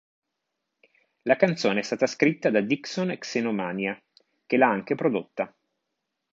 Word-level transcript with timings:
La 1.25 1.35
canzone 1.35 1.81
è 1.81 1.83
stata 1.83 2.07
scritta 2.07 2.49
da 2.49 2.59
Dixon 2.61 3.11
e 3.11 3.19
Xenomania 3.19 4.01
che 4.47 4.57
l'ha 4.57 4.67
anche 4.67 4.95
prodotta. 4.95 5.55